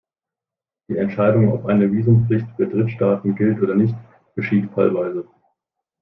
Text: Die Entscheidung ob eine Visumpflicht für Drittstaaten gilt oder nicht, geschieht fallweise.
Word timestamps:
Die 0.89 0.97
Entscheidung 0.97 1.53
ob 1.53 1.67
eine 1.67 1.91
Visumpflicht 1.91 2.47
für 2.57 2.65
Drittstaaten 2.67 3.35
gilt 3.35 3.61
oder 3.61 3.75
nicht, 3.75 3.93
geschieht 4.35 4.71
fallweise. 4.73 5.27